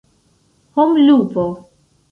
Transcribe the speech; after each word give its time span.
homlupo 0.75 1.45